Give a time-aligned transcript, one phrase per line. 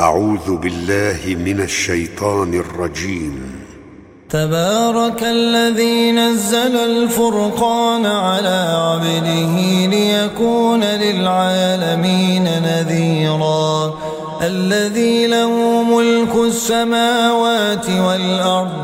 [0.00, 3.36] أعوذ بالله من الشيطان الرجيم.
[4.30, 9.54] تبارك الذي نزل الفرقان على عبده
[9.86, 13.94] ليكون للعالمين نذيرا.
[14.42, 18.78] الذي له ملك السماوات والأرض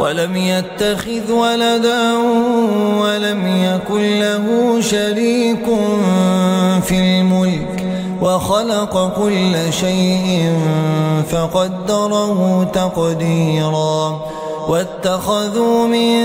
[0.00, 2.12] ولم يتخذ ولدا
[3.02, 4.46] ولم يكن له
[4.80, 5.66] شريك
[6.86, 7.71] في الملك.
[8.22, 10.52] وخلق كل شيء
[11.30, 14.20] فقدره تقديرا
[14.68, 16.18] واتخذوا من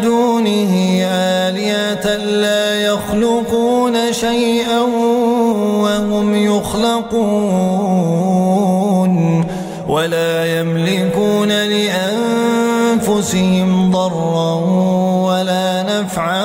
[0.00, 0.74] دونه
[1.10, 4.80] آلية لا يخلقون شيئا
[5.80, 7.84] وهم يخلقون
[9.88, 11.48] ولا يملكون
[12.98, 14.54] لأنفسهم ضرا
[15.26, 16.44] ولا نفعا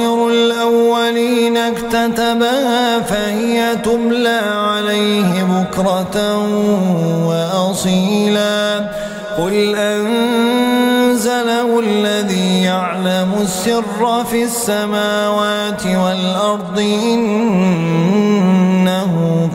[0.00, 6.38] أساطير الأولين اكتتبها فهي تملى عليه بكرة
[7.26, 8.90] وأصيلا.
[9.38, 11.00] قل أنزله
[11.80, 17.90] الذي يعلم السر في السماوات والأرض إنه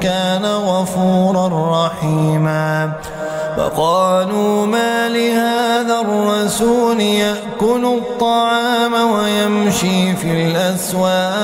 [0.02, 1.48] كان غفورا
[1.86, 2.92] رحيما.
[3.58, 8.15] فقالوا ما لهذا الرسول يأكل الطعام
[9.66, 11.36] ويمشي في الأسواق.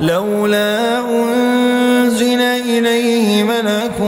[0.00, 3.98] لولا أنزل إليه ملك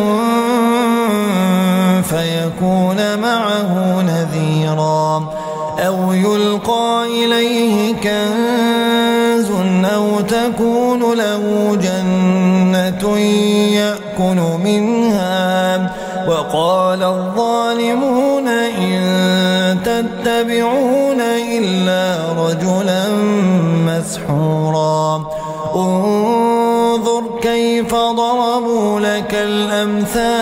[2.02, 5.32] فيكون معه نذيرا.
[5.86, 9.50] أو يلقى إليه كنز
[9.94, 15.92] أو تكون له جنة يأكل منها.
[16.28, 23.08] وقال الظالمون إن تتبعون إلا رجلا
[23.86, 25.26] مسحورا.
[25.74, 30.38] انظر كيف ضربوا لك الأمثال.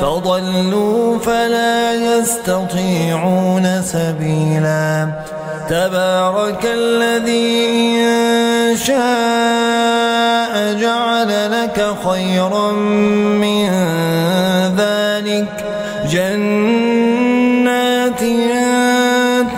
[0.00, 5.08] فضلوا فلا يستطيعون سبيلا.
[5.68, 13.68] تبارك الذي إن شاء جعل لك خيرا من
[14.76, 15.64] ذلك.
[16.10, 16.93] جنات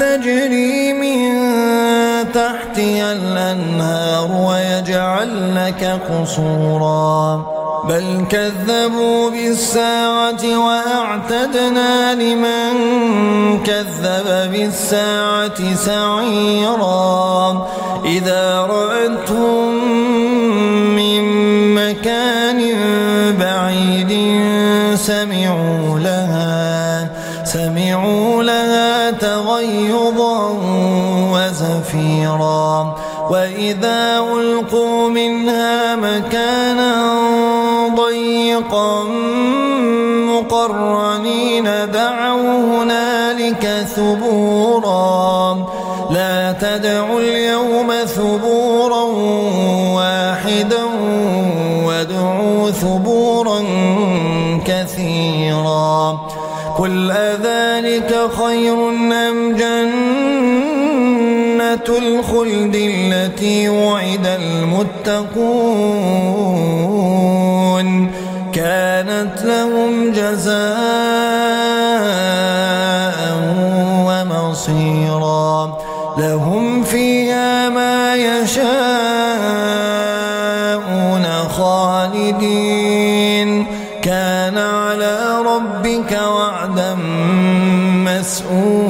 [0.00, 1.27] تجري من
[2.32, 7.47] تحتها الأنهار ويجعل لك قصورا.
[7.88, 12.72] بل كذبوا بالساعة وأعتدنا لمن
[13.62, 17.69] كذب بالساعة سعيرا.
[18.04, 19.75] إذا رأتهم
[20.97, 21.22] من
[21.75, 22.60] مكان
[23.41, 24.12] بعيد
[24.94, 25.75] سمعوا
[33.31, 36.94] وإذا ألقوا منها مكانا
[37.97, 39.04] ضيقا
[40.26, 45.66] مقرنين دعوا هنالك ثبورا
[46.10, 49.03] لا تدعوا اليوم ثبورا
[49.94, 50.84] واحدا
[51.84, 53.65] وادعوا ثبورا
[54.65, 56.19] كثيرا
[56.78, 59.12] قل أذلك خير أم
[61.88, 65.47] الخلد التي وعد المتقون
[68.52, 70.56] كانت لهم جزاء
[74.06, 75.78] ومصيرا
[76.19, 78.66] لهم فيها ما يشاءون
[81.48, 82.86] خالدين
[84.03, 86.94] كان على ربك وعدا
[88.04, 88.85] مسؤولا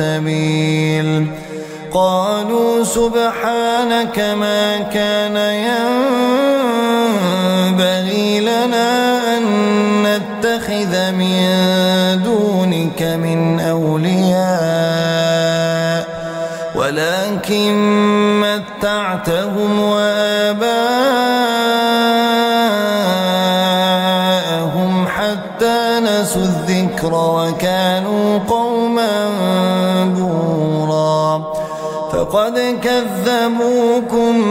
[0.00, 1.26] السبيل
[1.92, 5.36] قالوا سبحانك ما كان
[7.68, 9.42] ينبغي لنا أن
[10.02, 11.36] نتخذ من
[12.24, 14.40] دونك من أولياء
[16.74, 17.74] ولكن
[18.40, 19.99] متعتهم وآباءهم
[32.30, 34.42] فقد كذبوكم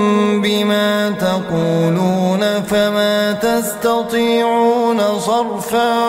[0.41, 6.07] بما تقولون فما تستطيعون صرفا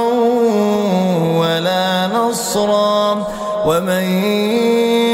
[1.39, 3.27] ولا نصرا
[3.67, 4.03] ومن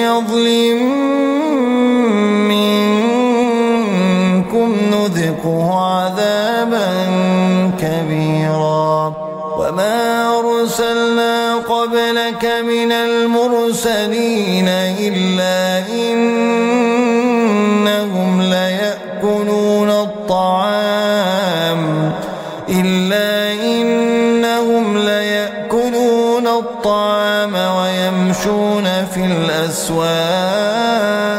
[0.00, 0.82] يظلم
[2.48, 6.88] منكم نذقه عذابا
[7.80, 9.12] كبيرا
[9.58, 15.95] وما أرسلنا قبلك من المرسلين إلا إنهم
[29.90, 31.36] الأسواق.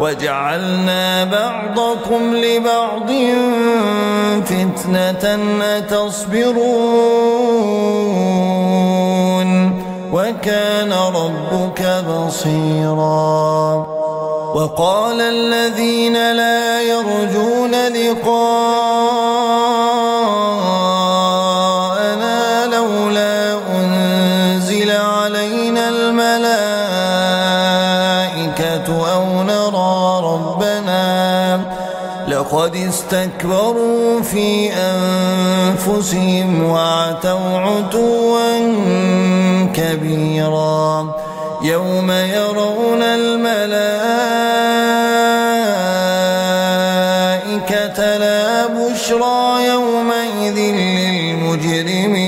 [0.00, 3.10] وجعلنا بعضكم لبعض
[4.44, 5.24] فتنة
[5.62, 6.68] أتصبرون.
[10.12, 13.86] وكان ربك بصيرا.
[14.54, 19.37] وقال الذين لا يرجون لقاءنا
[32.48, 38.58] لقد استكبروا في أنفسهم وعتوا عتوا
[39.74, 41.16] كبيرا
[41.62, 43.78] يوم يرون الملائكة
[48.16, 52.27] لا بشرى يومئذ للمجرمين.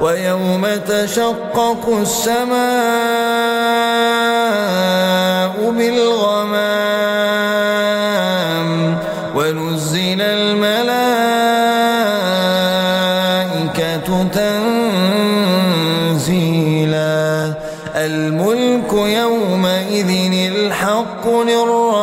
[0.00, 2.58] ويوم تشقق السماء
[5.70, 6.68] بالغمام
[9.36, 10.88] ونزل الملائكة
[15.98, 16.48] تنزيلا.
[17.96, 20.10] الملك يومئذ
[20.52, 21.97] الحق للرحمن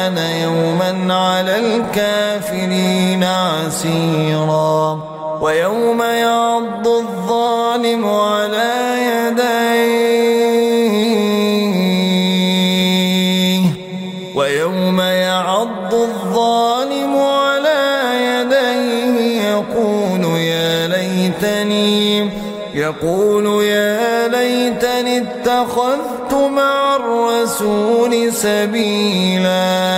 [0.00, 5.00] وكان يوما على الكافرين عسيرا.
[5.40, 8.72] ويوم يعض الظالم على
[9.06, 9.60] يديه.
[14.34, 19.50] ويوم يعض الظالم على يديه.
[19.50, 22.30] يقول يا ليتني
[22.74, 29.89] يقول يا ليتني اتخذت مع الرسول سبيلا.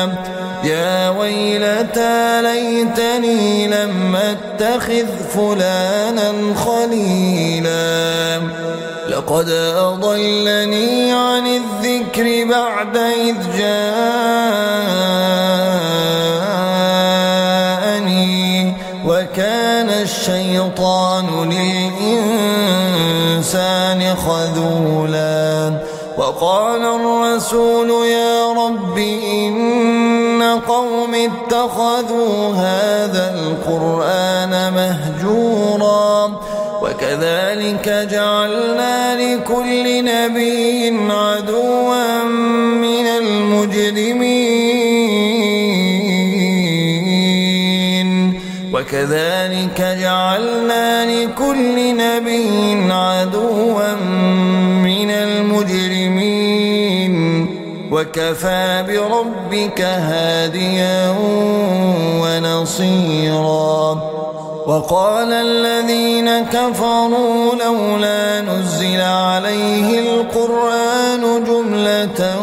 [0.65, 8.41] يا ويلتى ليتني لم أتخذ فلانا خليلا.
[9.09, 13.93] لقد أضلني عن الذكر بعد إذ جاءني
[19.07, 21.51] وكان الشيطان
[23.33, 25.73] للإنسان خذولا.
[26.19, 29.92] وقال الرسول يا رب إن
[30.83, 36.41] قوم اتخذوا هذا القرآن مهجورا
[36.83, 42.25] وكذلك جعلنا لكل نبي عدوا
[42.83, 44.33] من المجرمين
[48.73, 53.92] وكذلك جعلنا لكل نبي عدوا
[58.03, 61.15] وكفى بربك هاديا
[62.21, 64.01] ونصيرا.
[64.67, 72.37] وقال الذين كفروا لولا نزل عليه القرآن جملة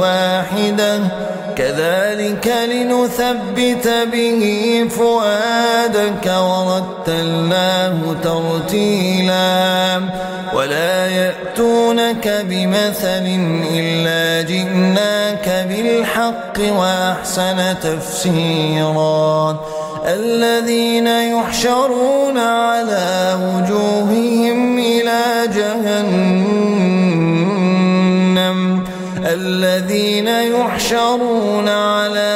[0.00, 1.00] واحدة.
[1.56, 4.42] كذلك لنثبت به
[4.90, 10.00] فؤادك ورتلناه ترتيلا.
[10.56, 13.26] ولا يأتونك بمثل
[13.72, 19.60] إلا جئناك بالحق وأحسن تفسيرا
[20.06, 25.22] الذين يحشرون على وجوههم إلى
[25.56, 26.96] جهنم
[29.26, 32.35] الذين يحشرون على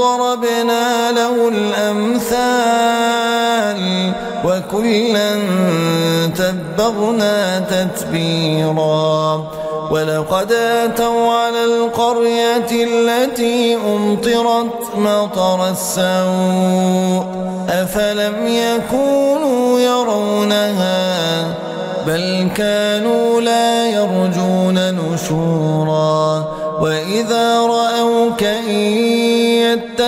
[0.00, 2.70] ضربنا له الأمثال
[4.44, 5.30] وكلا
[6.36, 9.44] تبرنا تتبيرا.
[9.90, 17.24] ولقد أتوا على القرية التي أمطرت مطر السوء.
[17.68, 21.00] أفلم يكونوا يرونها؟
[22.06, 26.44] بل كانوا لا يرجون نشورا.
[26.80, 29.09] وإذا رأوك إن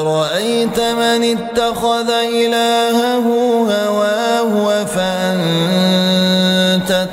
[0.00, 3.26] أرأيت من اتخذ إلهه
[3.86, 6.28] هواه فأنت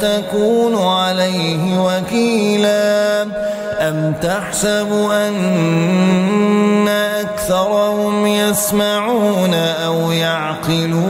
[0.01, 3.23] تكون عليه وكيلا
[3.79, 11.05] أم تحسب أن أكثرهم يسمعون أو يعقلون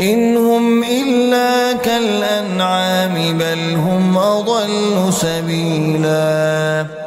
[0.00, 7.03] إن هم إلا كالأنعام بل هم أضل سبيلا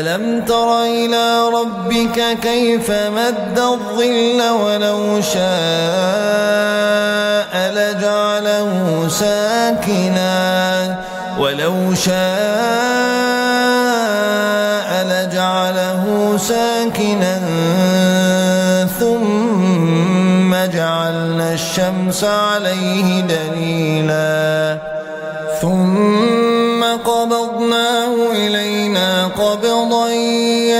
[0.00, 5.44] ألم تر إلى ربك كيف مد الظل ولو شاء
[7.74, 10.98] لجعله ساكنا
[11.38, 12.14] ولو شاء
[15.06, 17.40] لجعله ساكنا
[19.00, 24.78] ثم جعلنا الشمس عليه دليلا
[25.60, 26.23] ثم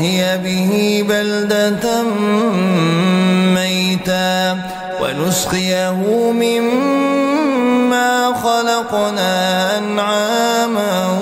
[0.00, 2.02] لنحيي به بلدة
[3.54, 4.58] ميتا
[5.00, 5.92] ونسقيه
[6.32, 8.08] مما
[8.42, 11.18] خلقنا أنعاما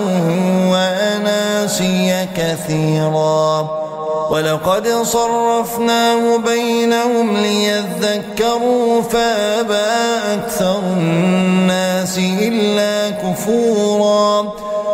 [0.70, 3.84] وأناسيا كثيرا.
[4.30, 9.86] ولقد صرفناه بينهم ليذكروا فأبى
[10.34, 14.63] أكثر الناس إلا كفورا.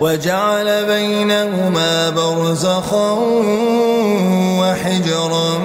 [0.00, 3.12] وجعل بينهما برزخا
[4.60, 5.58] وحجرا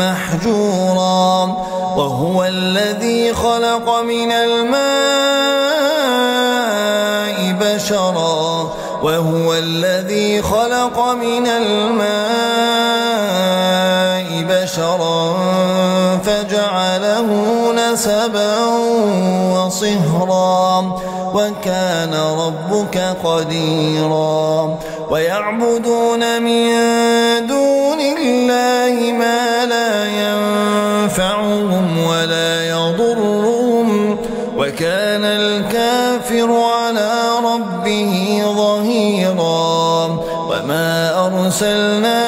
[0.00, 1.44] محجورا
[1.96, 4.88] وهو الذي خلق من الماء
[7.60, 8.72] بشرا
[9.02, 12.88] وهو الذي خلق من الماء
[14.42, 15.36] بشرا
[16.24, 17.28] فجعله
[17.72, 18.56] نسبا
[19.52, 20.98] وصهرا
[21.38, 24.78] وكان ربك قديرا.
[25.10, 26.68] ويعبدون من
[27.46, 34.16] دون الله ما لا ينفعهم ولا يضرهم.
[34.56, 40.06] وكان الكافر على ربه ظهيرا.
[40.48, 42.27] وما أرسلناك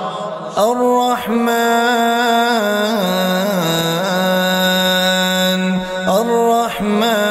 [0.61, 1.41] الرحمن
[6.07, 7.21] الرحمن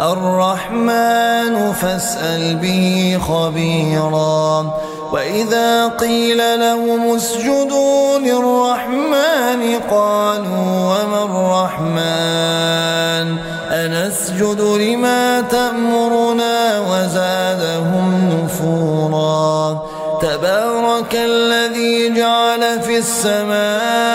[0.00, 4.72] الرحمن فاسأل به خبيرا.
[5.12, 13.38] وإذا قيل لهم اسجدوا للرحمن قالوا وما الرحمن؟
[13.70, 17.37] أنسجد لما تأمرنا وزادهم
[22.98, 24.07] السماء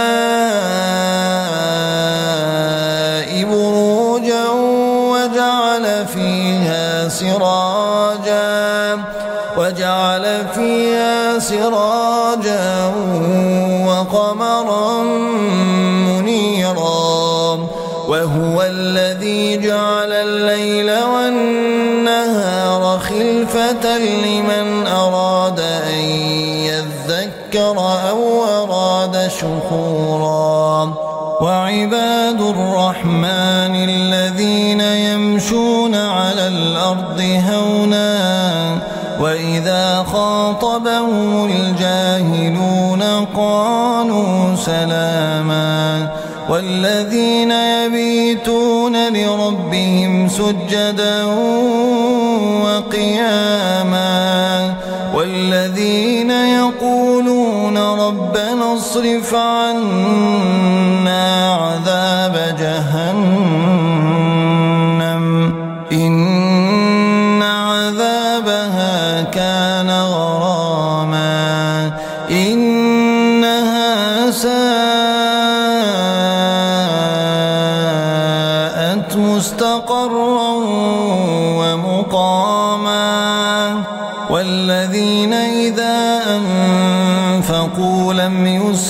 [27.10, 27.78] يذكر
[28.10, 30.94] أو أراد شكورا.
[31.42, 38.78] وعباد الرحمن الذين يمشون على الأرض هونا
[39.20, 43.04] وإذا خاطبهم الجاهلون
[43.36, 46.08] قالوا سلاما.
[46.50, 51.24] والذين يبيتون لربهم سجدا
[52.64, 53.63] وقياما
[58.96, 60.63] ربنا اصرف عنا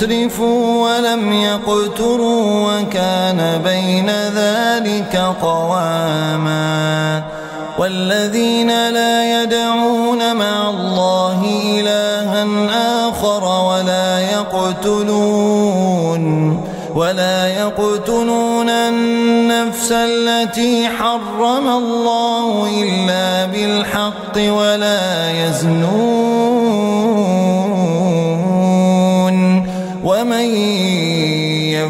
[0.04, 7.22] لم يسرفوا ولم يقتروا وكان بين ذلك قواما
[7.78, 12.46] والذين لا يدعون مع الله إلها
[13.08, 15.74] آخر ولا يقتلون
[16.94, 26.23] ولا يقتلون النفس التي حرم الله إلا بالحق ولا يزنون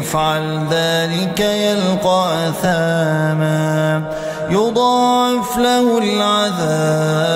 [0.05, 4.03] يفعل ذلك يلقى أثاما
[4.49, 7.35] يضاعف له العذاب.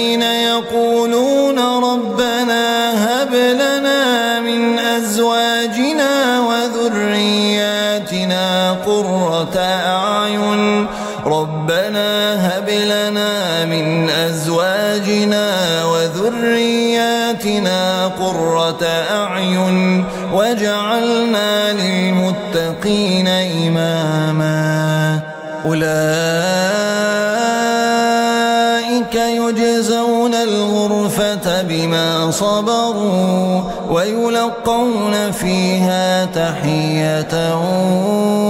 [22.55, 25.19] للمتقين إماما.
[25.65, 25.91] أولئك
[29.15, 37.55] يجزون الغرفة بما صبروا ويلقون فيها تحية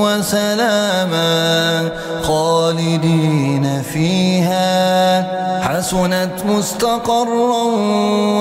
[0.04, 1.90] وسلاما
[2.24, 4.72] خالدين فيها.
[5.62, 7.64] حسنت مستقرا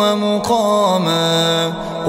[0.01, 1.73] ومقاما.